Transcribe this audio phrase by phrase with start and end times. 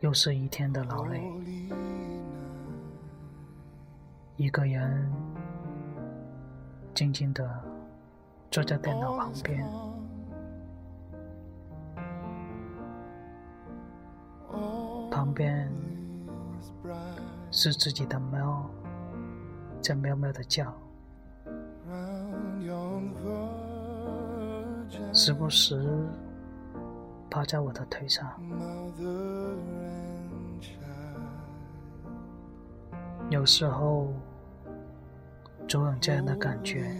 [0.00, 1.22] 又是一天的劳累，
[4.36, 5.08] 一个人
[6.92, 7.48] 静静的
[8.50, 9.64] 坐在电脑旁边，
[15.08, 15.72] 旁边
[17.52, 18.68] 是自己的猫
[19.80, 20.74] 在喵喵的叫，
[25.12, 26.06] 时不时
[27.30, 28.28] 趴在我的腿上。
[33.30, 34.12] 有时候
[35.66, 36.94] 总有这样的感觉，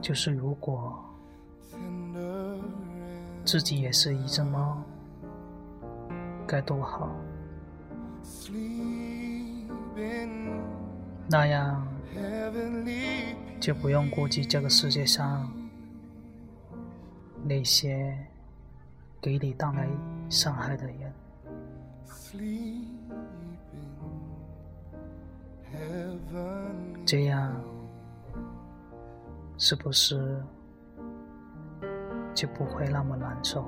[0.00, 0.98] 就是如果
[3.44, 4.80] 自己也是一只猫，
[6.46, 7.10] 该多好！
[11.28, 11.86] 那样
[13.60, 15.50] 就不用顾及这个世界上
[17.44, 18.16] 那些
[19.20, 19.88] 给你带来
[20.28, 21.12] 伤害的人。
[27.04, 27.52] 这样
[29.56, 30.42] 是不是
[32.34, 33.64] 就不会那么难受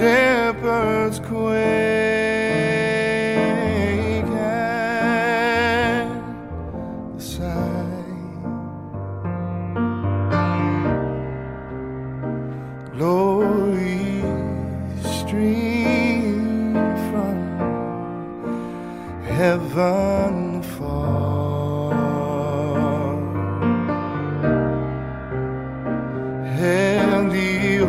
[0.00, 1.50] ？shepherds quake
[4.32, 6.04] at
[7.14, 8.04] the sight.
[12.96, 14.22] Glory
[15.02, 16.74] stream
[17.10, 17.36] from
[19.24, 20.39] heaven
[27.20, 27.84] And the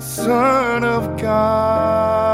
[0.00, 2.31] Son of God.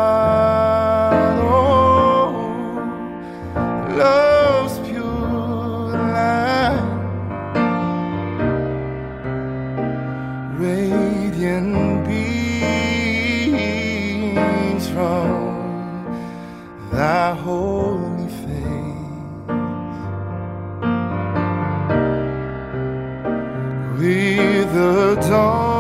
[23.99, 25.78] With the dawn.